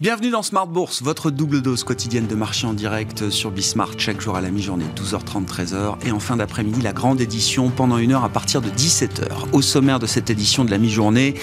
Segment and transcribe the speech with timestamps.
[0.00, 4.18] Bienvenue dans Smart Bourse, votre double dose quotidienne de marché en direct sur Bismart, chaque
[4.22, 6.06] jour à la mi-journée, 12h30, 13h.
[6.06, 9.28] Et en fin d'après-midi, la grande édition pendant une heure à partir de 17h.
[9.52, 11.34] Au sommaire de cette édition de la mi-journée,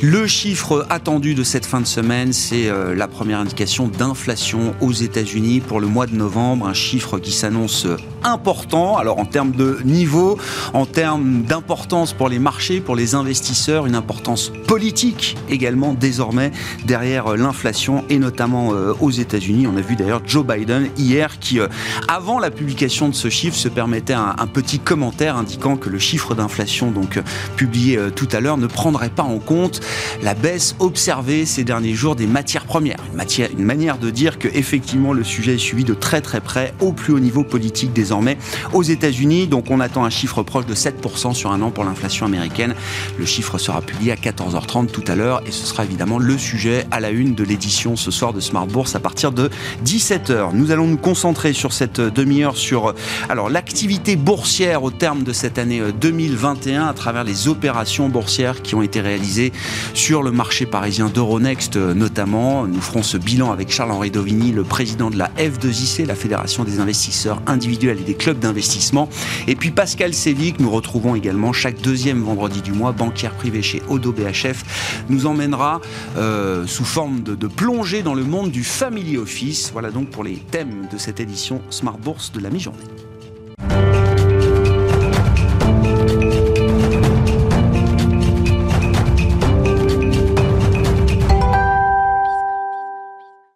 [0.00, 4.92] le chiffre attendu de cette fin de semaine, c'est euh, la première indication d'inflation aux
[4.92, 6.66] États-Unis pour le mois de novembre.
[6.66, 7.86] Un chiffre qui s'annonce
[8.24, 8.96] important.
[8.96, 10.38] Alors en termes de niveau,
[10.72, 16.50] en termes d'importance pour les marchés, pour les investisseurs, une importance politique également désormais
[16.86, 19.66] derrière l'inflation et notamment euh, aux États-Unis.
[19.66, 21.68] On a vu d'ailleurs Joe Biden hier qui, euh,
[22.08, 26.34] avant la publication de ce chiffre, se permettait un, petit commentaire indiquant que le chiffre
[26.34, 27.22] d'inflation donc euh,
[27.56, 29.80] publié tout à l'heure ne prendrait pas en compte
[30.22, 32.98] la baisse observée ces derniers jours des matières premières.
[33.12, 36.74] Une, une manière de dire que effectivement le sujet est suivi de très très près
[36.80, 38.38] au plus haut niveau politique désormais
[38.72, 39.46] aux États-Unis.
[39.46, 42.74] Donc on attend un chiffre proche de 7% sur un an pour l'inflation américaine.
[43.18, 46.86] Le chiffre sera publié à 14h30 tout à l'heure et ce sera évidemment le sujet
[46.90, 49.50] à la une de l'édition ce soir de Smart Bourse à partir de
[49.84, 50.50] 17h.
[50.52, 52.94] Nous allons nous concentrer sur cette demi-heure sur
[53.28, 58.62] alors l'activité boursière au terme de cette année 2021 euh, à travers les opérations boursières
[58.62, 59.52] qui ont été réalisées
[59.94, 62.66] sur le marché parisien d'Euronext euh, notamment.
[62.66, 66.80] Nous ferons ce bilan avec Charles-Henri Dovigny, le président de la F2IC, la Fédération des
[66.80, 69.08] investisseurs individuels et des clubs d'investissement.
[69.46, 73.82] Et puis Pascal Sévic, nous retrouvons également chaque deuxième vendredi du mois, banquière privée chez
[73.88, 75.80] Odo BHF, nous emmènera
[76.16, 77.46] euh, sous forme de, de
[77.86, 79.70] dans le monde du family office.
[79.72, 82.82] Voilà donc pour les thèmes de cette édition Smart Bourse de la mi-journée.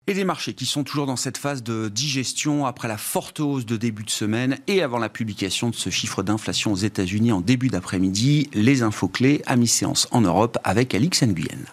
[0.06, 3.66] Et des marchés qui sont toujours dans cette phase de digestion après la forte hausse
[3.66, 7.40] de début de semaine et avant la publication de ce chiffre d'inflation aux États-Unis en
[7.40, 8.48] début d'après-midi.
[8.52, 11.66] Les infos clés à mi-séance en Europe avec Alix Nguyen.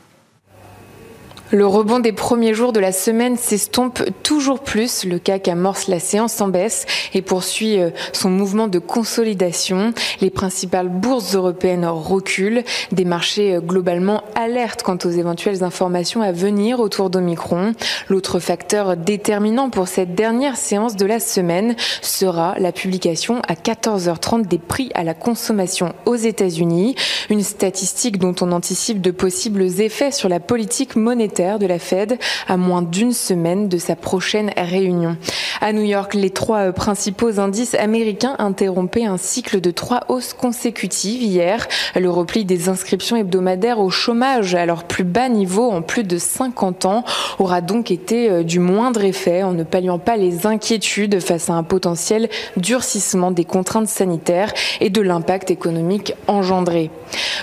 [1.52, 5.06] Le rebond des premiers jours de la semaine s'estompe toujours plus.
[5.06, 9.94] Le CAC amorce la séance en baisse et poursuit euh, son mouvement de consolidation.
[10.19, 12.63] Les principales bourses européennes reculent.
[12.91, 17.72] Des marchés euh, globalement alertent quant aux éventuelles informations à venir autour d'Omicron.
[18.09, 24.47] L'autre facteur déterminant pour cette dernière séance de la semaine sera la publication à 14h30
[24.47, 26.96] des prix à la consommation aux États-Unis.
[27.30, 32.18] Une statistique dont on anticipe de possibles effets sur la politique monétaire de la Fed
[32.48, 35.18] à moins d'une semaine de sa prochaine réunion.
[35.62, 40.34] À New York, les trois euh, principaux indices américains interrompaient un cycle de trois hausses
[40.34, 41.68] consécutives hier.
[41.96, 46.18] Le repli des inscriptions hebdomadaires au chômage à leur plus bas niveau en plus de
[46.18, 47.03] 50 ans
[47.38, 51.54] aura donc été euh, du moindre effet en ne palliant pas les inquiétudes face à
[51.54, 56.90] un potentiel durcissement des contraintes sanitaires et de l'impact économique engendré.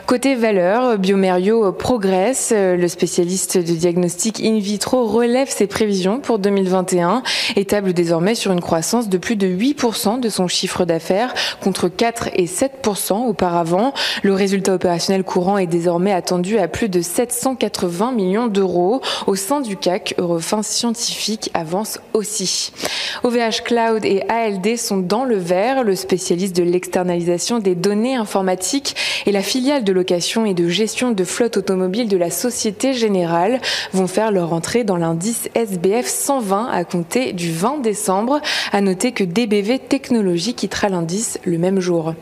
[0.06, 2.52] Côté valeur, Biomerio progresse.
[2.54, 7.22] Le spécialiste de diagnostic in vitro relève ses prévisions pour 2021
[7.56, 11.88] et table désormais sur une croissance de plus de 8% de son chiffre d'affaires contre
[11.88, 13.94] 4 et 7% auparavant.
[14.22, 19.00] Le résultat opérationnel courant est désormais attendu à plus de 780 millions d'euros.
[19.26, 22.72] Au sein du CAC, Eurofin Scientifique avance aussi.
[23.22, 25.84] OVH Cloud et ALD sont dans le vert.
[25.84, 28.96] Le spécialiste de l'externalisation des données informatiques
[29.26, 33.60] et la filiale de location et de gestion de flotte automobile de la Société Générale
[33.92, 38.40] vont faire leur entrée dans l'indice SBF 120 à compter du 20 décembre.
[38.72, 42.14] À noter que DBV Technologies quittera l'indice le même jour.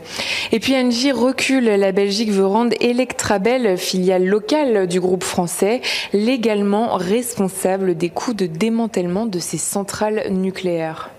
[0.51, 1.65] Et puis Engie recule.
[1.65, 5.81] La Belgique veut rendre Electrabel, filiale locale du groupe français,
[6.13, 11.09] légalement responsable des coûts de démantèlement de ses centrales nucléaires.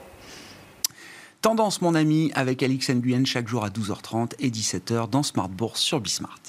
[1.45, 5.79] Tendance, mon ami, avec Alix Nguyen chaque jour à 12h30 et 17h dans Smart Bourse
[5.79, 6.41] sur Bismart.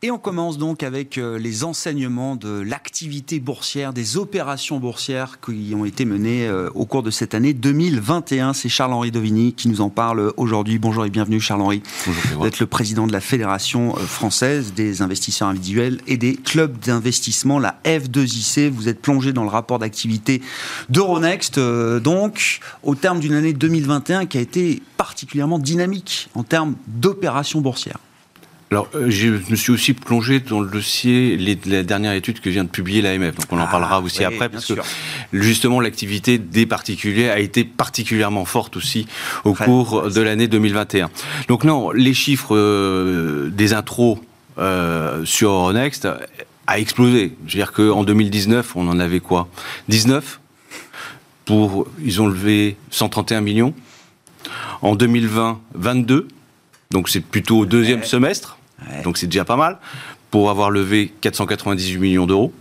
[0.00, 5.74] Et on commence donc avec euh, les enseignements de l'activité boursière, des opérations boursières qui
[5.74, 8.52] ont été menées euh, au cours de cette année 2021.
[8.52, 10.78] C'est Charles-Henri Dovigny qui nous en parle aujourd'hui.
[10.78, 11.82] Bonjour et bienvenue Charles-Henri.
[12.06, 12.38] Bonjour.
[12.38, 16.78] Vous êtes le président de la Fédération euh, française des investisseurs individuels et des clubs
[16.78, 18.70] d'investissement, la F2IC.
[18.70, 20.42] Vous êtes plongé dans le rapport d'activité
[20.90, 27.60] d'Euronext, donc au terme d'une année 2021 qui a été particulièrement dynamique en termes d'opérations
[27.60, 27.98] boursières.
[28.70, 32.50] Alors, euh, je me suis aussi plongé dans le dossier, les, la dernière étude que
[32.50, 33.34] vient de publier l'AMF.
[33.34, 34.80] Donc, on en ah, parlera aussi après, parce que
[35.32, 39.06] justement, l'activité des particuliers a été particulièrement forte aussi
[39.44, 41.08] au cours de l'année 2021.
[41.48, 44.18] Donc, non, les chiffres euh, des intros
[44.58, 46.06] euh, sur Euronext
[46.66, 47.36] a explosé.
[47.46, 49.48] Je veux dire qu'en 2019, on en avait quoi?
[49.88, 50.40] 19
[51.46, 53.72] pour, ils ont levé 131 millions.
[54.82, 56.28] En 2020, 22.
[56.90, 58.57] Donc c'est plutôt au deuxième semestre.
[59.04, 59.78] Donc c'est déjà pas mal
[60.30, 62.52] pour avoir levé 498 millions d'euros.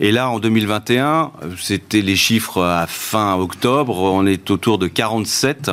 [0.00, 5.70] Et là, en 2021, c'était les chiffres à fin octobre, on est autour de 47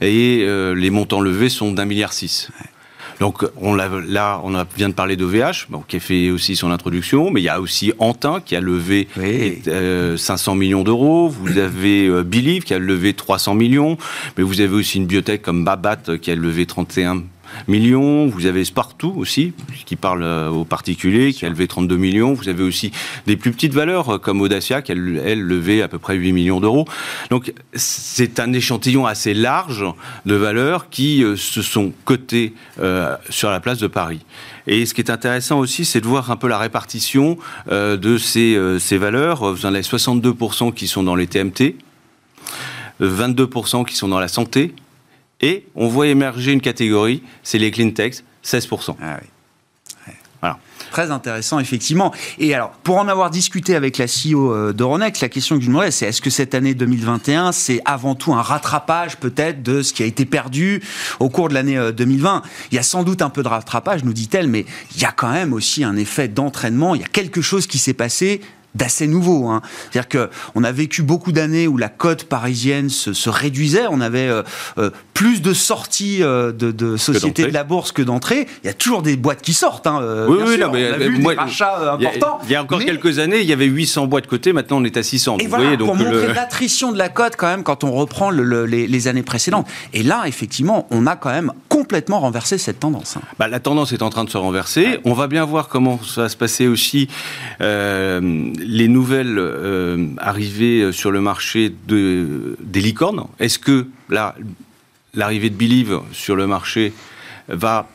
[0.00, 2.50] et euh, les montants levés sont d'un milliard six.
[3.20, 7.40] Donc on là, on vient de parler d'OVH, qui a fait aussi son introduction, mais
[7.40, 11.28] il y a aussi Antin qui a levé 500 euh, millions d'euros.
[11.28, 13.96] Vous avez euh, Believe qui a levé 300 millions,
[14.36, 17.22] mais vous avez aussi une biotech comme Babat qui a levé 31
[17.68, 18.26] millions.
[18.26, 19.52] Vous avez Spartou aussi,
[19.84, 22.34] qui parle euh, aux particuliers, qui a levé 32 millions.
[22.34, 22.92] Vous avez aussi
[23.26, 26.32] des plus petites valeurs euh, comme Audacia, qui a, elle, levé à peu près 8
[26.32, 26.86] millions d'euros.
[27.30, 29.84] Donc, c'est un échantillon assez large
[30.24, 32.54] de valeurs qui euh, se sont cotées
[33.30, 34.20] sur la place de Paris.
[34.66, 37.38] Et ce qui est intéressant aussi, c'est de voir un peu la répartition
[37.70, 39.52] de ces, ces valeurs.
[39.52, 41.76] Vous en avez 62% qui sont dans les TMT,
[43.00, 44.74] 22% qui sont dans la santé,
[45.40, 48.96] et on voit émerger une catégorie, c'est les clean tech, 16%.
[49.00, 49.28] Ah oui.
[50.40, 50.58] Voilà.
[50.92, 52.12] Très intéressant, effectivement.
[52.38, 55.68] Et alors, pour en avoir discuté avec la CEO euh, d'Euronext, la question que je
[55.68, 59.82] me demandais, c'est est-ce que cette année 2021, c'est avant tout un rattrapage peut-être de
[59.82, 60.82] ce qui a été perdu
[61.18, 62.40] au cours de l'année 2020 euh,
[62.70, 65.12] Il y a sans doute un peu de rattrapage, nous dit-elle, mais il y a
[65.12, 66.94] quand même aussi un effet d'entraînement.
[66.94, 68.40] Il y a quelque chose qui s'est passé
[68.76, 69.48] d'assez nouveau.
[69.48, 69.62] Hein.
[69.90, 73.86] C'est-à-dire qu'on a vécu beaucoup d'années où la cote parisienne se, réduisait.
[73.90, 74.42] On avait euh,
[74.78, 78.46] euh, plus de sorties euh, de, sociétés de la bourse que d'entrées.
[78.62, 79.86] Il y a toujours des boîtes qui sortent.
[79.86, 82.38] Hein, oui, oui, Non, mais, on a vu des rachats importants.
[82.44, 84.52] Il y a, encore quelques années, il y avait 800 boîtes cotées.
[84.52, 85.38] Maintenant, on est à 600.
[85.38, 89.22] Et voilà, pour montrer l'attrition de la cote quand même quand on reprend les, années
[89.22, 89.66] précédentes.
[89.92, 93.16] Et là, effectivement, on a quand même complètement renversé cette tendance.
[93.16, 93.22] Hein.
[93.38, 94.98] Bah, la tendance est en train de se renverser.
[95.04, 97.08] On va bien voir comment ça va se passer aussi
[98.66, 103.86] les nouvelles euh, arrivées sur le marché de, des licornes, est-ce que
[105.14, 106.92] l'arrivée de Believe sur le marché
[107.48, 107.88] va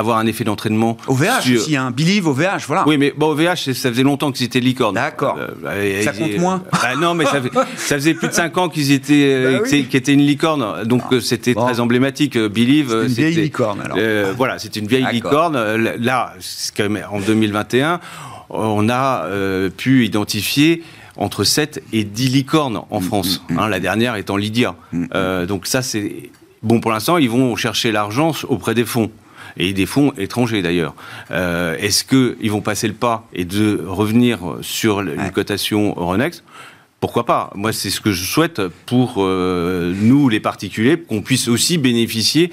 [0.00, 0.96] avoir un effet d'entraînement.
[1.08, 1.60] OVH sur...
[1.60, 2.84] aussi, un Believe, OVH, voilà.
[2.86, 4.94] Oui, mais bon, OVH, ça faisait longtemps qu'ils étaient licornes.
[4.94, 5.36] D'accord.
[5.64, 7.40] Euh, ça compte moins bah, Non, mais ça,
[7.76, 10.84] faisait plus de 5 ans qu'ils étaient, bah étaient une licorne.
[10.84, 11.16] Donc ah.
[11.20, 12.38] c'était très emblématique.
[12.38, 13.98] Believe, c'était une vieille licorne, alors.
[14.36, 15.58] voilà, c'était une vieille licorne.
[15.98, 16.34] Là,
[17.10, 17.98] en 2021,
[18.50, 20.82] on a euh, pu identifier
[21.16, 23.58] entre 7 et 10 licornes en mm, France, mm, mm.
[23.58, 24.76] Hein, la dernière étant Lydia.
[25.14, 26.30] Euh, donc ça, c'est...
[26.62, 29.10] Bon, pour l'instant, ils vont chercher l'argent auprès des fonds
[29.56, 30.94] et des fonds étrangers d'ailleurs.
[31.30, 36.42] Euh, est-ce qu'ils vont passer le pas et de revenir sur une cotation Euronext?
[37.00, 37.50] Pourquoi pas?
[37.54, 42.50] Moi, c'est ce que je souhaite pour euh, nous, les particuliers, qu'on puisse aussi bénéficier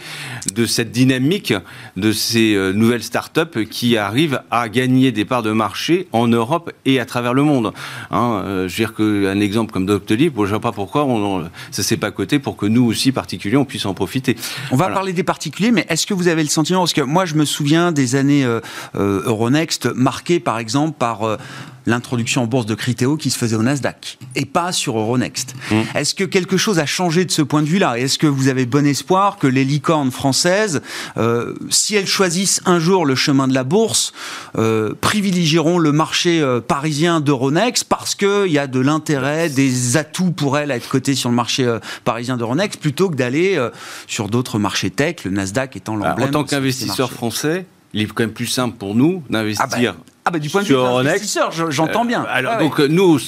[0.53, 1.53] de cette dynamique
[1.97, 6.71] de ces euh, nouvelles start-up qui arrivent à gagner des parts de marché en Europe
[6.85, 7.73] et à travers le monde.
[8.11, 11.49] Hein, euh, je veux dire qu'un exemple comme Doctolib, je ne vois pas pourquoi on,
[11.71, 14.35] ça s'est pas coté pour que nous aussi, particuliers, on puisse en profiter.
[14.69, 17.25] On va parler des particuliers, mais est-ce que vous avez le sentiment, parce que moi,
[17.25, 18.45] je me souviens des années
[18.93, 21.37] Euronext marquées, par exemple, par
[21.85, 25.55] l'introduction en bourse de Criteo qui se faisait au Nasdaq et pas sur Euronext.
[25.71, 25.75] Mmh.
[25.95, 27.97] Est-ce que quelque chose a changé de ce point de vue-là?
[27.99, 30.81] Est-ce que vous avez bon espoir que les licornes françaises,
[31.17, 34.13] euh, si elles choisissent un jour le chemin de la bourse,
[34.57, 40.31] euh, privilégieront le marché euh, parisien d'Euronext parce qu'il y a de l'intérêt, des atouts
[40.31, 41.65] pour elles à être cotées sur le marché
[42.03, 43.59] parisien d'Euronext plutôt que d'aller
[44.07, 46.29] sur d'autres marchés tech, le Nasdaq étant bah, l'emblème.
[46.29, 49.95] En tant qu'investisseur français, il est quand même plus simple pour nous d'investir ah bah,
[50.27, 52.23] ah bah du point de vue investisseur, j'entends bien.
[52.23, 53.19] Euh, alors donc nous,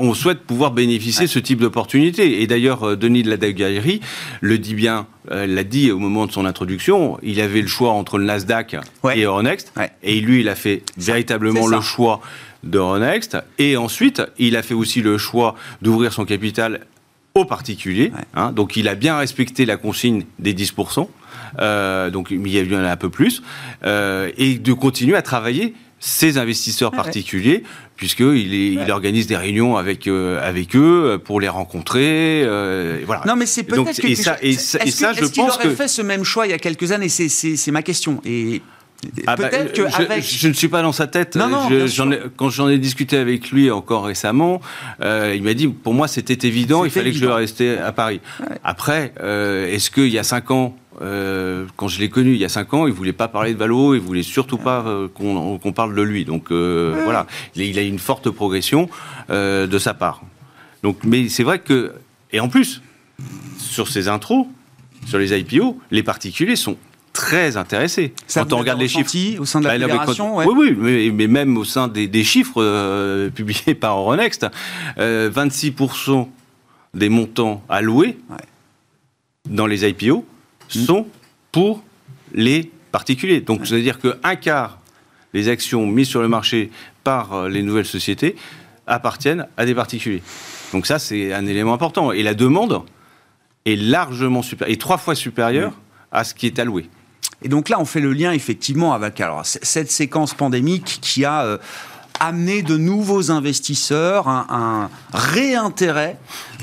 [0.00, 2.40] on souhaite pouvoir bénéficier de ce type d'opportunité.
[2.40, 4.00] Et d'ailleurs, euh, Denis de la Daguerrerie
[4.40, 7.18] le dit bien, euh, l'a dit au moment de son introduction.
[7.22, 8.76] Il avait le choix entre le Nasdaq
[9.14, 12.22] et Euronext, et lui, il a fait véritablement le choix
[12.64, 13.36] d'Euronext.
[13.58, 16.86] Et ensuite, il a fait aussi le choix d'ouvrir son capital
[17.34, 18.10] aux particuliers.
[18.34, 18.52] Hein.
[18.52, 21.06] donc il a bien respecté la consigne des 10%.
[22.10, 23.42] donc il y a eu un peu plus.
[23.84, 27.64] et de continuer à travailler ces investisseurs particuliers,
[27.96, 32.42] puisqu'il il organise des réunions avec, euh, avec eux pour les rencontrer.
[32.44, 33.22] Euh, voilà.
[33.26, 34.06] Non, mais c'est peut-être que.
[34.06, 36.54] Et ça, et ça, et ça je pense aurait fait ce même choix il y
[36.54, 37.08] a quelques années?
[37.08, 38.20] C'est ma question.
[38.24, 38.62] Et.
[39.28, 41.36] Ah bah, peut-être que je, je, ne suis pas dans sa tête.
[41.36, 44.60] Non, non, ai, quand j'en ai discuté avec lui encore récemment,
[45.00, 48.20] euh, il m'a dit pour moi c'était évident, il fallait que je reste à Paris.
[48.64, 49.12] Après,
[49.70, 52.74] est-ce qu'il y a cinq ans euh, quand je l'ai connu il y a 5
[52.74, 56.02] ans, il voulait pas parler de Valo, il voulait surtout pas euh, qu'on parle de
[56.02, 56.24] lui.
[56.24, 58.88] Donc euh, voilà, il, a une forte progression
[59.28, 60.22] de sa part.
[60.82, 61.92] Donc, mais c'est vrai que,
[62.32, 62.82] et en plus,
[63.58, 64.46] sur ces intros,
[65.06, 66.76] sur les IPO, les particuliers sont
[67.12, 68.12] très intéressés.
[68.32, 71.56] quand on regarde les chiffres au sein de la bah, fédération, oui, oui, mais, même
[71.56, 74.46] au sein des, chiffres publiés par Euronext,
[74.98, 76.28] 26%
[76.94, 78.18] des montants alloués
[79.48, 80.24] dans les IPO.
[80.68, 81.06] Sont
[81.52, 81.82] pour
[82.32, 83.40] les particuliers.
[83.40, 84.78] Donc, ça veut dire qu'un quart
[85.34, 86.70] des actions mises sur le marché
[87.04, 88.36] par euh, les nouvelles sociétés
[88.86, 90.22] appartiennent à des particuliers.
[90.72, 92.12] Donc ça, c'est un élément important.
[92.12, 92.82] Et la demande
[93.66, 95.72] est largement supérieure, et trois fois supérieure
[96.10, 96.88] à ce qui est alloué.
[97.42, 101.44] Et donc là, on fait le lien effectivement avec alors, cette séquence pandémique qui a
[101.44, 101.58] euh,
[102.20, 106.16] amené de nouveaux investisseurs, un, réintérêt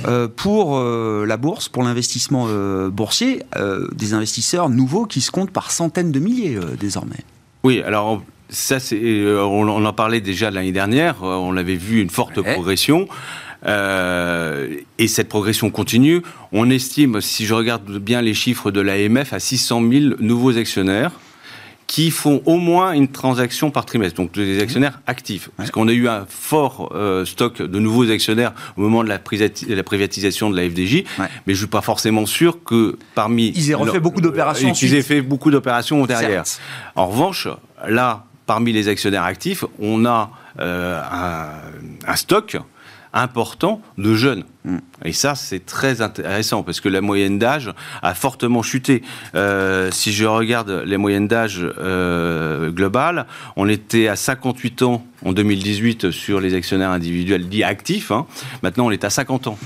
[0.08, 2.48] euh, pour euh, la bourse, pour l'investissement
[2.90, 3.44] boursier,
[3.92, 7.24] des investisseurs nouveaux qui se comptent par centaines de milliers désormais.
[7.64, 13.08] Oui, alors ça, on, en parlait déjà l'année dernière, on avait vu une forte progression.
[13.66, 16.22] Euh, et cette progression continue.
[16.52, 21.12] On estime, si je regarde bien les chiffres de l'AMF, à 600 000 nouveaux actionnaires
[21.88, 25.50] qui font au moins une transaction par trimestre, donc des actionnaires actifs.
[25.56, 29.20] Parce qu'on a eu un fort euh, stock de nouveaux actionnaires au moment de la,
[29.20, 33.51] privatisation de la FDJ, mais je ne suis pas forcément sûr que parmi...
[33.56, 34.74] Ils aient refait beaucoup d'opérations.
[34.74, 36.44] Ils aient fait beaucoup d'opérations derrière.
[36.96, 37.48] En revanche,
[37.88, 41.50] là, parmi les actionnaires actifs, on a euh, un,
[42.08, 42.58] un, stock
[43.15, 44.43] important de jeunes.
[44.65, 44.77] Mm.
[45.05, 47.72] Et ça, c'est très intéressant parce que la moyenne d'âge
[48.03, 49.01] a fortement chuté.
[49.34, 55.31] Euh, si je regarde les moyennes d'âge euh, globales, on était à 58 ans en
[55.31, 58.12] 2018 sur les actionnaires individuels dits actifs.
[58.12, 58.27] Hein.
[58.62, 59.57] Maintenant, on est à 50 ans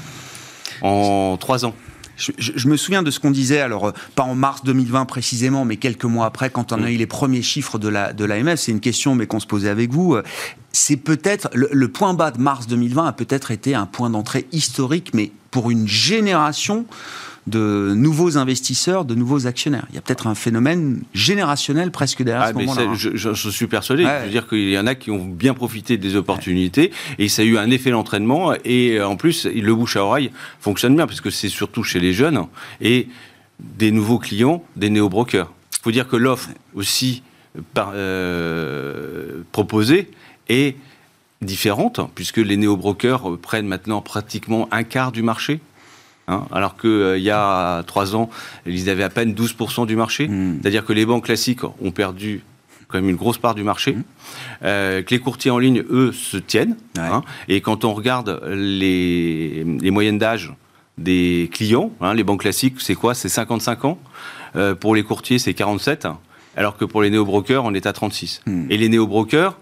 [0.81, 1.73] en 3 ans.
[2.19, 5.77] Je, me souviens de ce qu'on disait, alors euh, pas en mars 2020 précisément, mais
[5.77, 6.93] quelques mois après, quand on a mm.
[6.93, 8.59] eu les premiers chiffres de la de l'AMF.
[8.59, 10.15] C'est une question, mais qu'on se posait avec vous.
[10.15, 10.23] Euh,
[10.71, 15.13] c'est peut-être le, point bas de mars 2020 a peut-être été un point d'entrée historique,
[15.13, 16.85] mais pour une génération
[17.47, 19.85] de nouveaux investisseurs, de nouveaux actionnaires.
[19.89, 22.93] Il y a peut-être un phénomène générationnel presque derrière ah, ce moment-là.
[22.93, 24.03] Je, suis persuadé.
[24.03, 27.41] Je veux dire qu'il y en a qui ont bien profité des opportunités et ça
[27.41, 31.21] a eu un effet d'entraînement et en plus le bouche à oreille fonctionne bien parce
[31.21, 32.45] que c'est surtout chez les jeunes
[32.81, 33.07] et
[33.59, 35.51] des nouveaux clients, des néo-brokers.
[35.73, 37.23] Il faut dire que l'offre aussi
[37.73, 40.09] par, euh, proposée
[40.49, 40.75] est
[41.41, 45.59] différente puisque les néo-brokers prennent maintenant pratiquement un quart du marché
[46.29, 48.29] Hein, alors qu'il euh, y a trois ans,
[48.67, 50.27] ils avaient à peine 12% du marché.
[50.27, 50.59] Hmm.
[50.61, 52.43] C'est-à-dire que les banques classiques ont perdu
[52.87, 54.03] quand même une grosse part du marché, hmm.
[54.63, 56.77] euh, que les courtiers en ligne, eux, se tiennent.
[56.97, 57.23] Hein.
[57.47, 60.53] et quand on regarde les, moyennes d'âge
[60.99, 63.15] des clients, hein, les banques classiques, c'est quoi?
[63.15, 63.97] C'est 55 ans.
[64.55, 66.07] Euh, pour les courtiers, c'est 47.
[66.55, 68.41] Alors que pour les néo-brokers, on est à 36.
[68.45, 68.65] Hmm.
[68.69, 69.57] Et les néo-brokers,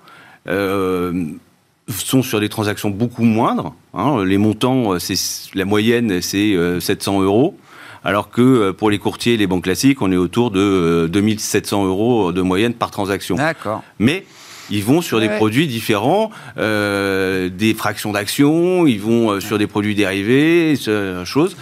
[1.89, 3.74] sont sur des transactions beaucoup moindres.
[3.94, 4.24] Hein.
[4.25, 5.15] Les montants, euh, c'est
[5.56, 7.58] la moyenne, c'est 700 euh, euros.
[8.03, 11.86] Alors que euh, pour les courtiers et les banques classiques, on est autour de 2700
[11.86, 13.36] euros de moyenne par transaction.
[13.36, 13.84] D'accord.
[14.00, 14.25] Mais
[14.70, 20.75] ils vont sur des produits différents, des fractions d'actions, ils vont sur des produits dérivés,
[21.24, 21.56] choses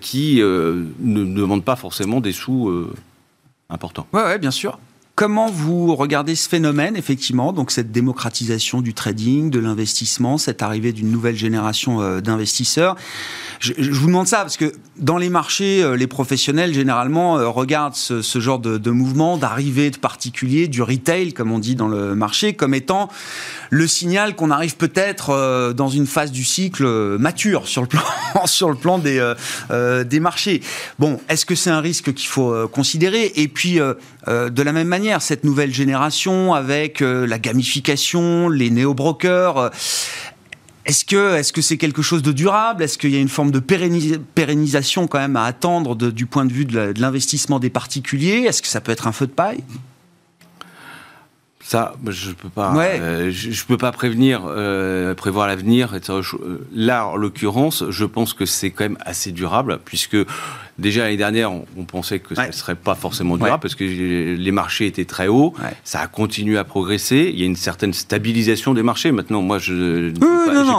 [0.00, 2.88] qui ne demandent pas forcément des sous
[3.68, 4.06] importants.
[4.14, 4.78] Oui, ouais, bien sûr.
[5.20, 10.94] Comment vous regardez ce phénomène, effectivement, donc cette démocratisation du trading, de l'investissement, cette arrivée
[10.94, 12.96] d'une nouvelle génération euh, d'investisseurs?
[13.58, 17.96] Je, vous demande ça parce que dans les marchés, euh, les professionnels généralement euh, regardent
[17.96, 22.54] ce, genre de, mouvement d'arrivée de particuliers, du retail, comme on dit dans le marché,
[22.54, 23.10] comme étant
[23.68, 26.86] le signal qu'on arrive peut-être dans une phase du cycle
[27.18, 27.88] mature sur le
[28.74, 28.98] plan,
[30.04, 30.62] des marchés.
[30.98, 33.32] Bon, est-ce que c'est un risque qu'il faut considérer?
[33.36, 33.78] Et puis,
[34.30, 39.58] de la même manière, cette nouvelle génération avec euh, la gamification, les néo-brokers.
[39.58, 39.68] Euh,
[40.86, 42.82] est-ce que est-ce que c'est quelque chose de durable?
[42.82, 46.52] Est-ce qu'il y a une forme de pérennisation quand même à attendre du point de
[46.52, 48.44] vue de l'investissement des particuliers?
[48.46, 49.62] Est-ce que ça peut être un feu de paille?
[51.70, 52.74] Ça, je peux pas.
[52.74, 54.40] Euh, je, peux pas prévenir,
[55.16, 55.94] prévoir l'avenir.
[56.74, 60.16] Là, en l'occurrence, je pense que c'est quand même assez durable, puisque
[60.80, 64.50] Déjà l'année dernière, on, pensait que ça ne serait pas forcément durable parce que les
[64.50, 65.52] marchés étaient très hauts.
[65.84, 67.30] Ça a continué à progresser.
[67.32, 69.12] Il y a une certaine stabilisation des marchés.
[69.12, 69.74] Maintenant, moi, je
[70.08, 70.12] n'ai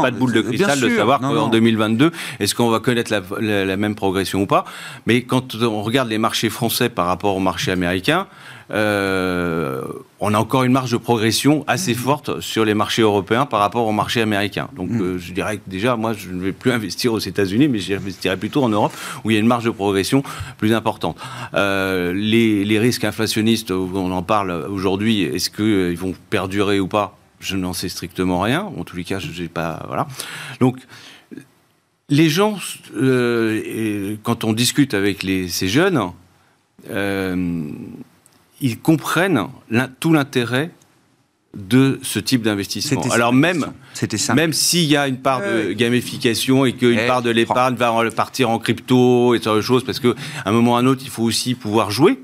[0.01, 3.95] pas, de boule de cristal de savoir qu'en 2022, est-ce qu'on va connaître la, même
[3.95, 4.65] progression ou pas.
[5.05, 8.27] Mais quand on regarde les marchés français par rapport aux marchés américains,
[8.72, 9.82] euh,
[10.20, 13.86] on a encore une marge de progression assez forte sur les marchés européens par rapport
[13.86, 14.70] aux marchés américains.
[14.75, 15.01] Donc mm.
[15.01, 18.38] euh, je dirais que déjà, moi, je ne vais plus investir aux États-Unis, mais j'investirais
[18.38, 20.24] plutôt en Europe, où il y a une marge de progression
[20.58, 21.18] plus importante.
[21.54, 27.18] Euh, les, risques inflationnistes, on en parle aujourd'hui, est-ce qu'ils vont perdurer ou pas?
[27.40, 28.62] Je n'en sais strictement rien.
[28.78, 29.84] En tous les cas, je n'ai pas...
[29.88, 30.08] Voilà.
[30.60, 30.78] Donc
[32.10, 32.58] les gens,
[34.24, 36.12] quand on discute avec ces jeunes,
[38.62, 39.48] ils comprennent
[40.00, 40.72] tout l'intérêt
[41.53, 43.01] de ce type d'investissement.
[43.12, 43.74] Alors même,
[44.34, 48.50] même s'il y a une part de gamification et qu'une part de l'épargne va partir
[48.50, 50.13] en crypto et ce genre de choses, parce qu'à
[50.46, 52.20] un moment ou à un autre, il faut aussi pouvoir jouer.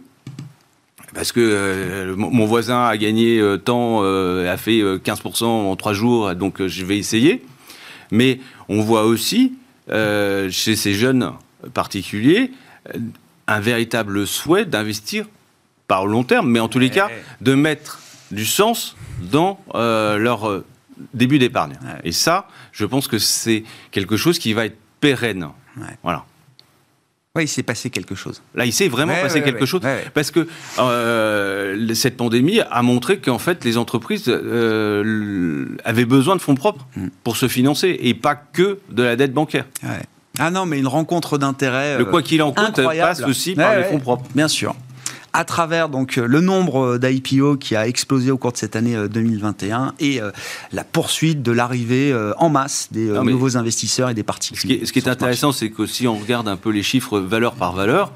[1.13, 5.93] Parce que euh, mon voisin a gagné euh, tant, euh, a fait 15% en trois
[5.93, 7.43] jours, donc je vais essayer.
[8.11, 8.39] Mais
[8.69, 9.53] on voit aussi
[9.89, 11.31] chez ces jeunes
[11.73, 12.51] particuliers
[13.47, 15.25] un véritable souhait d'investir
[15.87, 17.09] par long terme, mais en tous les cas,
[17.41, 17.99] de mettre
[18.31, 20.65] du sens dans euh, leur euh,
[21.13, 21.73] début d'épargne.
[22.03, 25.47] Et ça, je pense que c'est quelque chose qui va être pérenne.
[26.03, 26.25] Voilà.
[27.35, 28.41] Oui, il s'est passé quelque chose.
[28.55, 29.81] Là, il s'est vraiment passé quelque chose
[30.15, 30.47] parce que
[30.79, 37.07] euh, cette pandémie a montré qu'en fait, les entreprises avaient besoin de fonds propres mm.
[37.23, 39.65] pour se financer et pas que de la dette bancaire.
[40.39, 41.99] Ah non, mais une rencontre d'intérêt.
[41.99, 44.25] Le quoi qu'il en coûte passe aussi par les fonds propres.
[44.33, 44.75] Bien sûr
[45.37, 48.95] à travers donc euh, le nombre d'IPO qui a explosé au cours de cette année
[49.07, 50.31] 2021 euh, et euh,
[50.71, 54.81] la poursuite de l'arrivée en masse des nouveaux investisseurs et des particuliers.
[54.83, 57.73] Ce qui est, intéressant, c'est que si on regarde un peu les chiffres valeur par
[57.73, 58.13] valeur,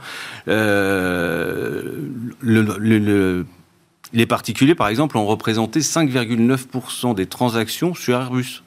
[4.14, 8.64] les particuliers, par exemple, ont représenté 5,9% des transactions sur Airbus.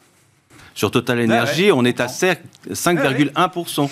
[0.76, 3.90] Sur Total Energy, on est à 5,1%.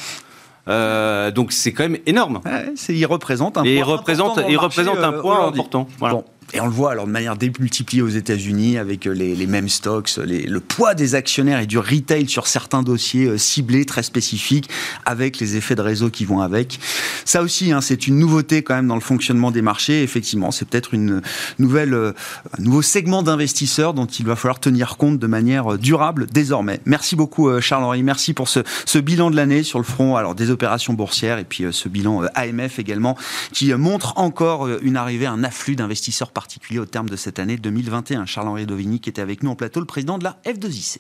[0.68, 2.40] Euh, donc c'est quand même énorme.
[2.44, 5.88] Ouais, il représente un et point il représente, il représente un point important.
[5.98, 6.22] Voilà.
[6.54, 10.16] Et on le voit alors de manière démultipliée aux États-Unis avec euh, les, mêmes stocks,
[10.18, 14.68] le poids des actionnaires et du retail sur certains dossiers euh, ciblés très spécifiques
[15.06, 16.78] avec les effets de réseau qui vont avec.
[17.24, 20.02] Ça aussi, hein, c'est une nouveauté quand même dans le fonctionnement des marchés.
[20.02, 21.22] Effectivement, c'est peut-être une
[21.58, 22.12] nouvelle, euh,
[22.58, 26.80] un nouveau segment d'investisseurs dont il va falloir tenir compte de manière durable désormais.
[26.84, 28.02] Merci beaucoup Charles-Henri.
[28.02, 31.44] Merci pour ce, ce bilan de l'année sur le front alors des opérations boursières et
[31.44, 33.16] puis ce bilan AMF également
[33.52, 38.26] qui montre encore une arrivée, un afflux d'investisseurs particulier au terme de cette année 2021.
[38.26, 40.98] Charles-Henri Dovigny qui était avec nous en plateau, le président de la F2IC.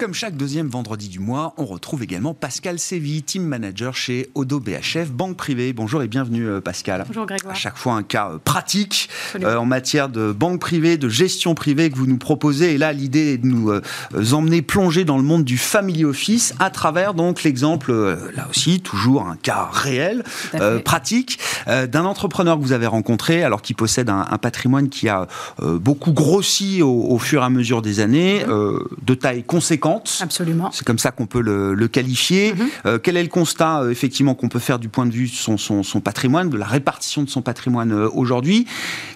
[0.00, 4.58] Comme chaque deuxième vendredi du mois, on retrouve également Pascal Séville, team manager chez Odo
[4.58, 5.74] BHF, banque privée.
[5.74, 7.04] Bonjour et bienvenue euh, Pascal.
[7.06, 7.54] Bonjour Grégoire.
[7.54, 9.10] À chaque fois un cas euh, pratique
[9.42, 12.72] euh, en matière de banque privée, de gestion privée que vous nous proposez.
[12.72, 13.70] Et là, l'idée est de nous
[14.32, 17.92] emmener plonger dans le monde du family office à travers donc l'exemple,
[18.34, 20.24] là aussi, toujours un cas réel,
[20.82, 25.26] pratique, d'un entrepreneur que vous avez rencontré, alors qui possède un, patrimoine qui a
[25.60, 29.89] beaucoup grossi au, fur et à mesure des années, de taille conséquente
[30.20, 30.70] Absolument.
[30.72, 32.54] C'est comme ça qu'on peut le, qualifier.
[32.54, 32.68] Mhm.
[32.86, 35.34] Euh, quel est le constat, euh, effectivement, qu'on peut faire du point de vue de
[35.34, 38.66] son, son, patrimoine, de la répartition de son patrimoine euh, aujourd'hui?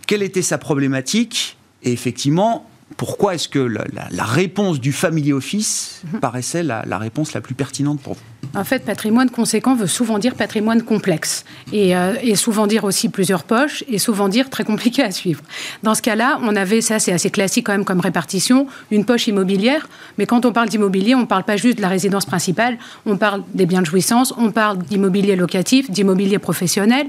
[0.06, 1.56] Quelle était sa problématique?
[1.82, 6.20] Et effectivement, pourquoi est-ce que la, réponse du Family Office mhm.
[6.20, 8.20] paraissait la, réponse la plus pertinente pour vous?
[8.54, 13.44] En fait, patrimoine conséquent veut souvent dire patrimoine complexe et, et, souvent dire aussi plusieurs
[13.44, 15.42] poches et souvent dire très compliqué à suivre.
[15.82, 19.26] Dans ce cas-là, on avait, ça c'est assez classique quand même comme répartition, une poche
[19.26, 19.88] immobilière,
[20.18, 23.16] mais quand on parle d'immobilier, on ne parle pas juste de la résidence principale, on
[23.16, 27.06] parle des biens de jouissance, on parle d'immobilier locatif, d'immobilier professionnel,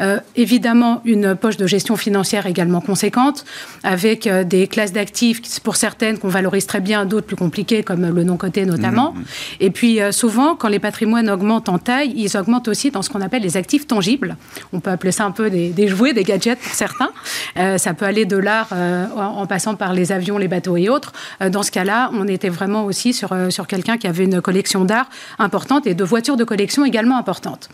[0.00, 3.44] euh, évidemment une poche de gestion financière également conséquente,
[3.82, 8.06] avec euh, des classes d'actifs pour certaines qu'on valorise très bien, d'autres plus compliquées comme
[8.06, 9.12] le non-coté notamment.
[9.12, 9.24] Mmh, mmh.
[9.60, 13.08] Et puis euh, souvent, quand les patrimoines augmentent en taille, ils augmentent aussi dans ce
[13.08, 14.36] qu'on appelle les actifs tangibles.
[14.74, 17.08] On peut appeler ça un peu des, jouets, des gadgets pour certains.
[17.56, 20.90] Euh, ça peut aller de l'art euh, en, passant par les avions, les bateaux et
[20.90, 21.14] autres.
[21.40, 24.84] Euh, dans ce cas-là, on était vraiment aussi sur, sur quelqu'un qui avait une collection
[24.84, 27.70] d'art importante et de voitures de collection également importante.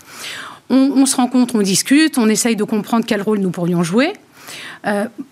[0.72, 4.12] On, se rend compte, on discute, on essaye de comprendre quel rôle nous pourrions jouer.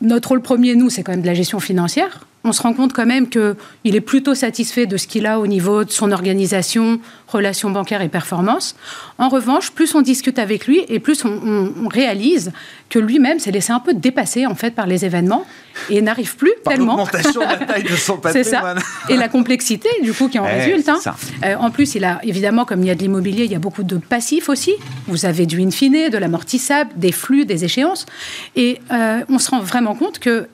[0.02, 2.92] notre rôle premier, nous, c'est quand même de la gestion financière on se rend compte
[2.92, 7.00] quand même qu'il est plutôt satisfait de ce qu'il a au niveau de son organisation,
[7.26, 8.76] relations bancaires et performances.
[9.18, 12.52] En revanche, plus on discute avec lui et plus on, réalise
[12.90, 15.44] que lui-même s'est laissé un peu dépasser en fait par les événements
[15.90, 16.96] et n'arrive plus tellement.
[16.96, 18.78] L'augmentation de la taille de son patrimoine.
[18.78, 19.12] Ça.
[19.12, 20.88] Et la complexité du coup qui en eh, résulte.
[20.88, 21.00] Hein.
[21.44, 23.60] Euh, en plus, il a évidemment comme il y a de l'immobilier, il y a
[23.60, 24.74] beaucoup de passifs aussi.
[25.06, 28.06] Vous avez du in fine, de l'amortissable, des flux, des échéances,
[28.56, 30.48] et euh, on se rend vraiment compte que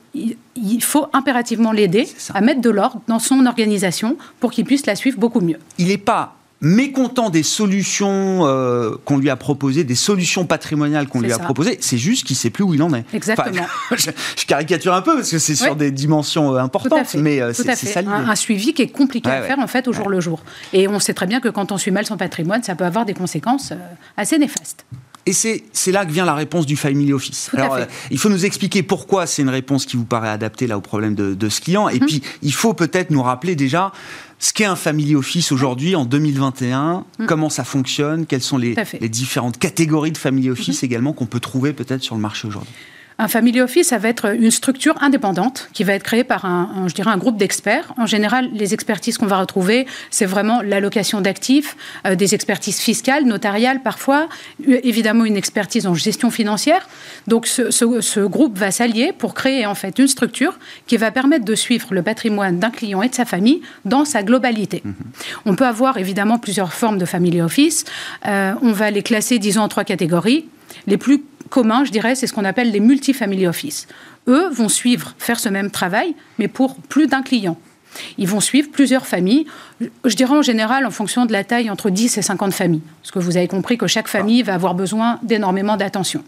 [0.55, 4.95] il faut impérativement l'aider à mettre de l'ordre dans son organisation pour qu'il puisse la
[4.95, 5.59] suivre beaucoup mieux.
[5.77, 11.21] Il n'est pas mécontent des solutions euh, qu'on lui a proposées, des solutions patrimoniales qu'on
[11.21, 11.77] lui a proposées.
[11.81, 13.05] C'est juste qu'il ne sait plus où il en est.
[13.13, 13.65] Exactement.
[13.95, 17.75] je, caricature un peu parce que c'est sur des dimensions euh, importantes, mais euh, c'est
[17.75, 18.13] ça l'idée.
[18.13, 20.43] Un, un, suivi qui est compliqué à faire en fait au jour le jour.
[20.73, 23.05] Et on sait très bien que quand on suit mal son patrimoine, ça peut avoir
[23.05, 23.73] des conséquences
[24.17, 24.85] assez néfastes.
[25.27, 27.49] Et c'est là que vient la réponse du Family Office.
[27.53, 30.77] Alors, euh, il faut nous expliquer pourquoi c'est une réponse qui vous paraît adaptée là
[30.77, 31.89] au problème de, ce client.
[31.89, 32.05] Et mhm.
[32.05, 33.91] puis, il faut peut-être nous rappeler déjà
[34.37, 37.25] ce qu'est un family office aujourd'hui en 2021, mm.
[37.25, 38.75] comment ça fonctionne, quelles sont les,
[39.09, 40.85] différentes catégories de family office mm-hmm.
[40.85, 42.73] également qu'on peut trouver peut-être sur le marché aujourd'hui?
[43.17, 46.87] Un family office, ça va être une structure indépendante qui va être créée par un,
[46.87, 47.93] je dirais, un groupe d'experts.
[47.97, 53.23] En général, les expertises qu'on va retrouver, c'est vraiment l'allocation d'actifs, euh, des expertises fiscales,
[53.23, 54.27] notariales parfois,
[54.67, 56.89] euh, évidemment une expertise en gestion financière.
[57.27, 61.55] Donc, ce, groupe va s'allier pour créer en fait une structure qui va permettre de
[61.55, 64.83] suivre le patrimoine d'un client et de sa famille dans sa globalité.
[64.85, 64.91] Mm-hmm.
[65.45, 67.85] On peut avoir évidemment plusieurs formes de family office.
[68.27, 70.45] Euh, on va les classer, disons, en trois catégories.
[70.87, 73.87] Les plus commun, je dirais, c'est ce qu'on appelle les multifamily office.
[74.27, 77.57] Eux vont suivre, faire ce même travail, mais pour plus d'un client.
[78.17, 79.45] Ils vont suivre plusieurs familles,
[80.03, 83.11] je dirais en général en fonction de la taille entre 10 et 50 familles, parce
[83.11, 86.23] que vous avez compris que chaque famille va avoir besoin d'énormément d'attention.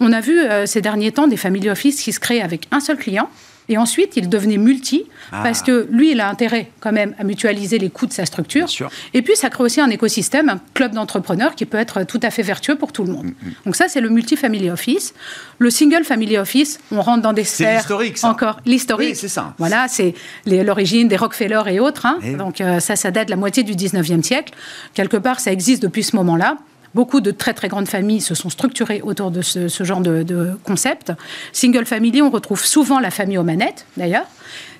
[0.00, 2.80] On a vu euh, ces derniers temps des family office qui se créent avec un
[2.80, 3.30] seul client,
[3.70, 5.42] et ensuite, il devenait multi, ah.
[5.44, 8.66] parce que lui, il a intérêt quand même à mutualiser les coûts de sa structure.
[9.14, 12.30] Et puis, ça crée aussi un écosystème, un club d'entrepreneurs qui peut être tout à
[12.30, 13.26] fait vertueux pour tout le monde.
[13.26, 13.52] Mm, mm.
[13.66, 15.14] Donc ça, c'est le multi-family office.
[15.60, 17.76] Le single family office, on rentre dans des sphères...
[17.78, 18.28] l'historique, ça.
[18.28, 19.10] Encore, l'historique.
[19.10, 19.54] Oui, c'est ça.
[19.58, 20.14] Voilà, c'est
[20.46, 22.06] l'origine des Rockefeller et autres.
[22.06, 22.18] Hein.
[22.24, 24.52] Eh Donc euh, ça, ça date de la moitié du 19e siècle.
[24.94, 26.56] Quelque part, ça existe depuis ce moment-là.
[26.94, 31.12] Beaucoup de très très grandes familles se sont structurées autour de ce, genre de, concept.
[31.52, 34.26] Single family, on retrouve souvent la famille aux manettes, d'ailleurs.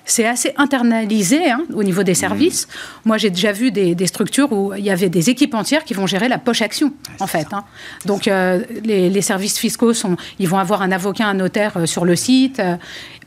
[0.03, 2.67] C'est assez internalisé hein, au niveau des services.
[2.67, 2.71] Mmh.
[3.05, 6.07] Moi, j'ai déjà vu des, structures où il y avait des équipes entières qui vont
[6.07, 7.47] gérer la poche action, en fait.
[7.53, 7.63] Hein.
[8.05, 12.03] Donc, euh, les, services fiscaux, sont, ils vont avoir un avocat, un notaire euh, sur
[12.03, 12.75] le site, euh,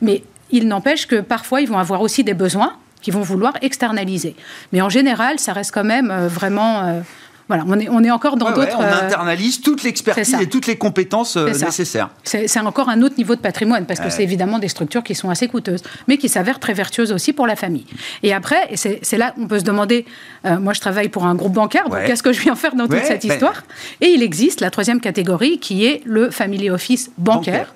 [0.01, 0.21] mais
[0.51, 4.35] il n'empêche que parfois, ils vont avoir aussi des besoins qu'ils vont vouloir externaliser.
[4.73, 7.01] Mais en général, ça reste quand même vraiment
[7.47, 8.75] voilà, on est, on est encore dans d'autres.
[8.77, 12.09] on euh, internalise toute l'expertise et toutes les compétences euh, nécessaires.
[12.23, 15.29] C'est encore un autre niveau de patrimoine, parce que c'est évidemment des structures qui sont
[15.29, 17.85] assez coûteuses, mais qui s'avèrent très vertueuses aussi pour la famille.
[18.23, 20.05] Et après, et c'est là qu'on peut se demander,
[20.45, 22.87] euh, moi je travaille pour un groupe bancaire, donc qu'est-ce que je viens faire dans
[22.87, 23.63] toute cette histoire?
[24.01, 27.73] Et il existe la troisième catégorie qui est le family office bancaire.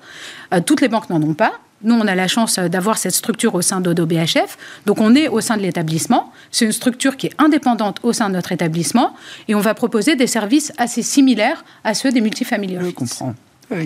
[0.66, 1.52] toutes les banques n'en ont pas.
[1.82, 4.58] Nous, on a la chance d'avoir cette structure au sein d'Odo BHF.
[4.86, 6.32] Donc, on est au sein de l'établissement.
[6.50, 9.14] C'est une structure qui est indépendante au sein de notre établissement.
[9.48, 12.78] Et on va proposer des services assez similaires à ceux des multifamiliers.
[12.82, 13.34] Je comprends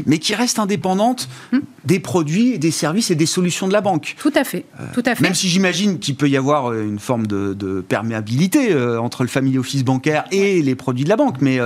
[0.06, 1.58] mais qui reste indépendante hmm.
[1.84, 4.14] des produits, des services et des solutions de la banque.
[4.18, 4.64] Tout à fait.
[4.80, 5.22] Euh, tout à fait.
[5.22, 9.28] Même si j'imagine qu'il peut y avoir euh, une forme de, perméabilité euh, entre le
[9.28, 11.58] family office bancaire et les produits de la banque, mais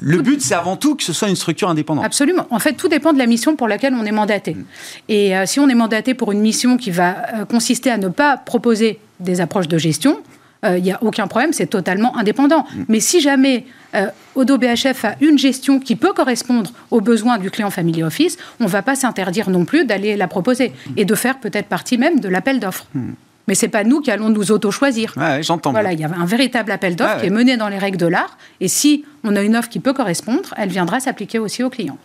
[0.00, 2.04] le but, c'est avant tout que ce soit une structure indépendante.
[2.04, 2.46] Absolument.
[2.50, 4.54] En fait, tout dépend de la mission pour laquelle on est mandaté.
[4.54, 4.64] Hmm.
[5.08, 8.98] Et si on est mandaté pour une mission qui va consister à ne pas proposer
[9.20, 10.18] des approches de gestion,
[10.64, 12.64] il n'y a aucun problème, c'est totalement indépendant.
[12.74, 12.84] Hmm.
[12.88, 17.50] Mais si jamais euh, Odo BHF a une gestion qui peut correspondre aux besoins du
[17.50, 21.14] client Family Office, on ne va pas s'interdire non plus d'aller la proposer et de
[21.14, 22.86] faire peut-être partie même de l'appel d'offres.
[22.94, 23.12] Hmm.
[23.46, 25.14] Mais ce n'est pas nous qui allons nous auto-choisir.
[25.40, 25.70] j'entends.
[25.70, 28.06] Voilà, il y a un véritable appel d'offres qui est mené dans les règles de
[28.06, 28.36] l'art.
[28.60, 31.96] Et si on a une offre qui peut correspondre, elle viendra s'appliquer aussi au client.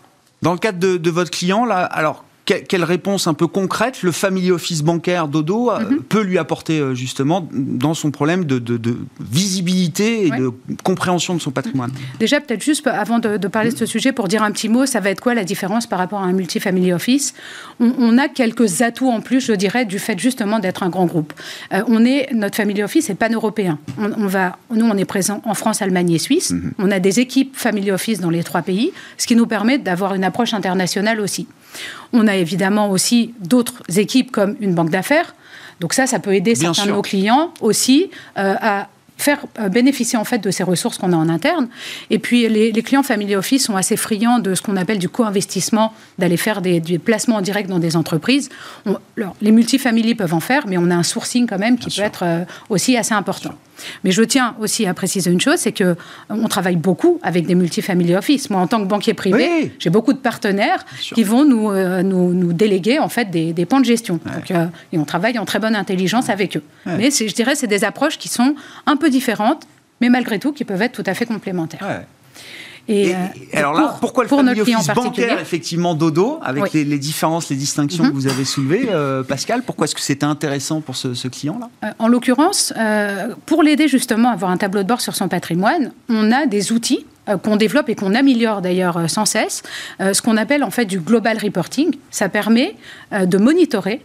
[0.42, 4.12] Dans le cadre de, de votre client, là, alors quelle réponse un peu concrète le
[4.12, 6.04] family office bancaire Dodo euh, mhm.
[6.04, 8.62] peut lui apporter euh, justement dans son problème de,
[9.20, 10.52] visibilité et de
[10.84, 11.92] compréhension de son patrimoine?
[12.20, 15.00] Déjà, peut-être juste avant de, parler de ce sujet, pour dire un petit mot, ça
[15.00, 17.34] va être quoi la différence par rapport à un multifamily office?
[17.80, 21.34] On, a quelques atouts en plus, je dirais, du fait justement d'être un grand groupe.
[21.74, 23.80] Euh, on est, notre family office est pan-européen.
[23.98, 26.52] On, va, nous, on est présent en France, Allemagne et Suisse.
[26.52, 26.74] Mhm.
[26.78, 30.14] On a des équipes family office dans les trois pays, ce qui nous permet d'avoir
[30.14, 31.48] une approche internationale aussi.
[32.12, 35.36] On a évidemment aussi d'autres équipes comme une banque d'affaires.
[35.80, 40.18] Donc ça, ça peut aider certains de nos clients aussi euh, à faire euh, bénéficier
[40.18, 41.68] en fait de ces ressources qu'on a en interne.
[42.10, 45.94] Et puis les, clients Family Office sont assez friands de ce qu'on appelle du co-investissement,
[46.20, 48.50] d'aller faire des, placements en direct dans des entreprises.
[49.42, 52.24] les multifamilies peuvent en faire, mais on a un sourcing quand même qui peut être
[52.24, 53.54] euh, aussi assez important.
[54.04, 55.96] Mais je tiens aussi à préciser une chose, c'est que euh,
[56.30, 58.50] on travaille beaucoup avec des multifamily office.
[58.50, 61.74] Moi, en tant que banquier privé, j'ai beaucoup de partenaires qui vont nous,
[62.04, 64.20] nous, déléguer en fait des, des de gestion.
[64.92, 66.64] et on travaille en très bonne intelligence avec eux.
[66.86, 69.66] Mais je dirais, c'est des approches qui sont un peu différentes,
[70.02, 72.04] mais malgré tout qui peuvent être tout à fait complémentaires.
[72.90, 73.18] Et, euh,
[73.54, 78.04] alors là, pourquoi le pour family office bancaire, effectivement, Dodo, avec les, différences, les distinctions
[78.04, 78.14] que mhm.
[78.14, 81.70] vous avez soulevées, euh, Pascal Pourquoi est-ce que c'était intéressant pour ce, client-là?
[81.86, 82.74] Euh, En l'occurrence,
[83.46, 86.72] pour l'aider justement à avoir un tableau de bord sur son patrimoine, on a des
[86.72, 87.06] outils
[87.44, 89.64] qu'on développe et qu'on améliore d'ailleurs sans cesse,
[90.00, 91.96] ce qu'on appelle en fait du global reporting.
[92.12, 92.76] Ça permet
[93.14, 94.04] de monitorer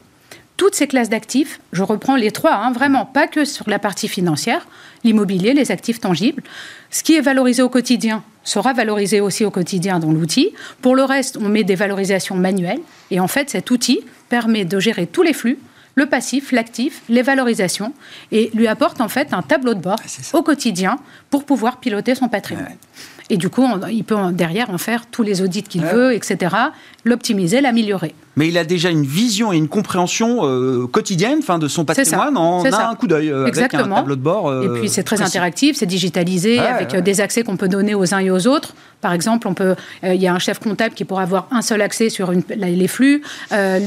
[0.59, 4.09] toutes ces classes d'actifs, je reprends les trois, hein, vraiment, pas que sur la partie
[4.09, 4.67] financière,
[5.05, 6.43] l'immobilier, les actifs tangibles.
[6.91, 10.51] Ce qui est valorisé au quotidien sera valorisé aussi au quotidien dans l'outil.
[10.83, 12.81] Pour le reste, on met des valorisations manuelles.
[13.13, 15.59] Et en fait, cet outil permet de gérer tous les flux,
[15.95, 17.93] le passif, l'actif, les valorisations,
[18.33, 20.01] et lui apporte en fait un tableau de bord
[20.33, 20.99] au quotidien
[21.31, 22.77] pour pouvoir piloter son patrimoine.
[23.31, 26.55] Et du coup, il peut derrière en faire tous les audits qu'il veut, etc.,
[27.05, 28.15] l'optimiser, l'améliorer.
[28.39, 32.37] Mais il a déjà une vision et une compréhension euh, quotidienne fin, de son patrimoine
[32.37, 34.63] en a un coup d'œil euh, avec un tableau de bord.
[34.63, 38.21] et puis c'est très interactif, c'est digitalisé, avec des accès qu'on peut donner aux uns
[38.21, 38.75] et aux autres.
[39.01, 39.75] Par exemple, on peut,
[40.05, 42.89] il y a un chef comptable qui pourra avoir un seul accès sur une, les
[42.89, 43.23] flux,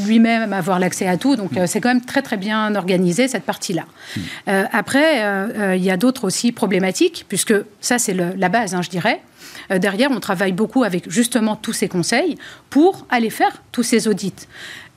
[0.05, 1.37] lui-même avoir l'accès à tout.
[1.37, 3.85] Donc c'est quand même très très bien organisé cette partie-là.
[4.17, 4.51] Hmm.
[4.73, 9.21] après, il y a d'autres aussi problématiques, puisque ça c'est la base, hein, je dirais.
[9.71, 12.37] Euh, derrière, on travaille beaucoup avec justement tous ces conseils
[12.69, 14.47] pour aller faire tous ces audits.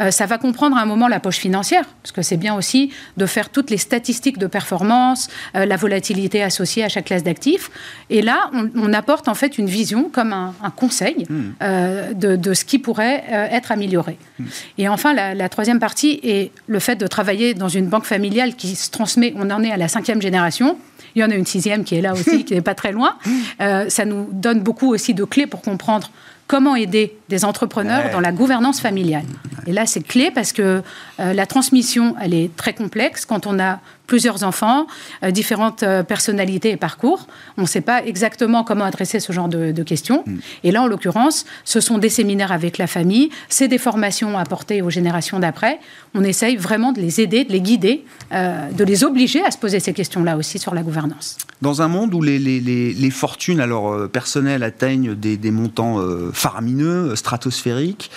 [0.00, 2.90] Euh, ça va comprendre à un moment la poche financière, parce que c'est bien aussi
[3.16, 7.70] de faire toutes les statistiques de performance, euh, la volatilité associée à chaque classe d'actifs.
[8.10, 12.14] Et là, on, apporte en fait une vision comme un, conseil hmm.
[12.14, 14.18] de, ce qui pourrait être amélioré.
[14.38, 14.44] Hmm.
[14.78, 18.54] Et enfin, la, la, troisième partie est le fait de travailler dans une banque familiale
[18.54, 20.78] qui se transmet, on en est à la cinquième génération.
[21.14, 23.16] Il y en a une sixième qui est là aussi, qui n'est pas très loin.
[23.60, 26.10] Euh, ça nous donne beaucoup aussi de clés pour comprendre
[26.46, 29.24] comment aider des entrepreneurs dans la gouvernance familiale.
[29.66, 30.82] Et là, c'est clé parce que
[31.20, 33.24] euh, la transmission, elle est très complexe.
[33.24, 34.86] Quand on a plusieurs enfants,
[35.22, 37.26] euh, différentes euh, personnalités et parcours.
[37.56, 40.24] On ne sait pas exactement comment adresser ce genre de, questions.
[40.26, 40.36] Mm.
[40.64, 44.82] Et là, en l'occurrence, ce sont des séminaires avec la famille, c'est des formations apportées
[44.82, 45.78] aux générations d'après.
[46.14, 49.80] On essaye vraiment de les aider, de les guider, de les obliger à se poser
[49.80, 51.36] ces questions-là aussi sur la gouvernance.
[51.60, 56.00] Dans un monde où les, les, les, fortunes alors, personnelles atteignent des, des montants
[56.32, 58.10] faramineux, stratosphériques,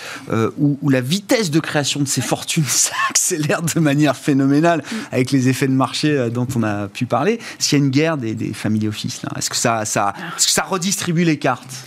[0.58, 5.48] où, où la vitesse de création de ces fortunes s'accélère de manière phénoménale avec les
[5.48, 7.38] effets de marché euh, dont on a pu parler.
[7.58, 10.50] S'il y a une guerre des, des family office, est-ce que ça, ça, est que
[10.50, 11.86] ça redistribue les cartes?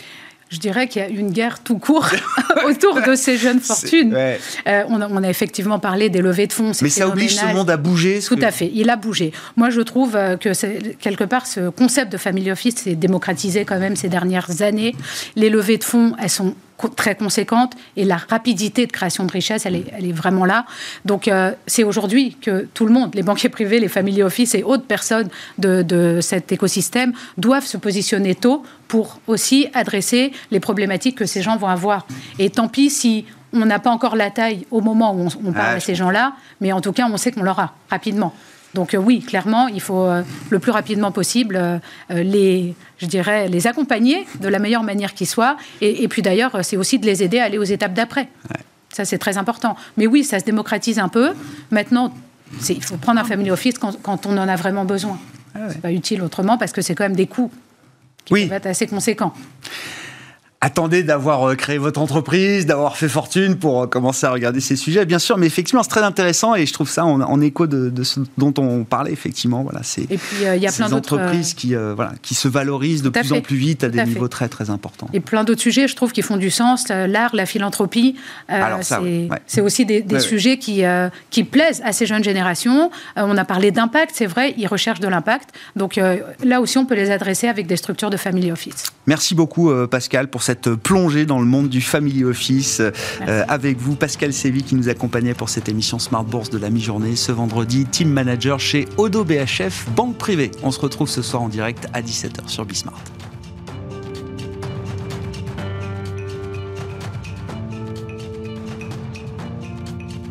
[0.51, 2.09] Je dirais qu'il y a une guerre tout court
[2.67, 4.13] autour de ces jeunes fortunes.
[4.13, 6.73] Euh, on, a, effectivement parlé des levées de fonds.
[6.81, 8.19] Mais ça oblige ce monde à bouger.
[8.19, 9.31] Tout à fait, il a bougé.
[9.55, 10.49] Moi, je trouve euh, que
[10.95, 14.93] quelque part, ce concept de family office s'est démocratisé quand même ces dernières années.
[15.37, 16.53] Les levées de fonds, elles sont
[16.89, 20.65] très conséquente et la rapidité de création de richesse, elle est, elle est vraiment là.
[21.05, 24.63] Donc euh, c'est aujourd'hui que tout le monde, les banquiers privés, les family office et
[24.63, 31.17] autres personnes de, de, cet écosystème doivent se positionner tôt pour aussi adresser les problématiques
[31.17, 32.05] que ces gens vont avoir.
[32.39, 35.75] Et tant pis si on n'a pas encore la taille au moment où on, parle
[35.75, 38.33] à ces gens-là, mais en tout cas, on sait qu'on l'aura rapidement.
[38.73, 41.79] Donc euh, oui, clairement, il faut euh, le plus rapidement possible euh,
[42.09, 45.57] les, je dirais, les accompagner de la meilleure manière qui soit.
[45.81, 48.27] Et, puis d'ailleurs, c'est aussi de les aider à aller aux étapes d'après.
[48.89, 49.75] Ça, c'est très important.
[49.97, 51.31] Mais oui, ça se démocratise un peu.
[51.69, 52.13] Maintenant,
[52.69, 55.17] il faut prendre un family office quand, on en a vraiment besoin.
[55.53, 57.51] Ah c'est pas utile autrement parce que c'est quand même des coûts
[58.23, 59.33] qui peuvent être assez conséquents
[60.61, 64.75] attendez d'avoir euh, créé votre entreprise, d'avoir fait fortune pour euh, commencer à regarder ces
[64.75, 65.39] sujets, bien sûr.
[65.39, 68.83] Mais effectivement, c'est très intéressant et je trouve ça en, écho de, ce dont on
[68.83, 69.63] parlait, effectivement.
[69.63, 72.47] Voilà, c'est et puis euh, il y a plein d'autres entreprises qui, voilà, qui se
[72.47, 75.09] valorisent de plus en plus vite à des niveaux très très importants.
[75.13, 76.87] Et plein d'autres sujets, je trouve, qui font du sens.
[76.89, 78.15] L'art, la philanthropie,
[79.47, 80.83] c'est aussi des, sujets qui,
[81.31, 82.91] qui plaisent à ces jeunes générations.
[83.15, 85.49] on a parlé d'impact, c'est vrai, ils recherchent de l'impact.
[85.75, 85.99] Donc
[86.43, 88.83] là aussi, on peut les adresser avec des structures de family office.
[89.07, 93.77] Merci beaucoup, Pascal, pour cette cette plongée dans le monde du family office euh, avec
[93.77, 97.31] vous, Pascal Sévy, qui nous accompagnait pour cette émission Smart Bourse de la mi-journée ce
[97.31, 100.51] vendredi, team manager chez Odo BHF, banque privée.
[100.61, 103.01] On se retrouve ce soir en direct à 17h sur Bismart.